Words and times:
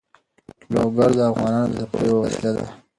لوگر 0.73 1.09
د 1.17 1.19
افغانانو 1.31 1.69
د 1.77 1.79
تفریح 1.81 2.07
یوه 2.09 2.21
وسیله 2.25 2.51
ده. 2.57 2.65